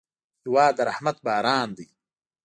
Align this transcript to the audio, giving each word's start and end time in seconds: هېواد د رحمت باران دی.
هېواد 0.43 0.73
د 0.77 0.79
رحمت 0.89 1.17
باران 1.25 1.69
دی. 1.77 1.87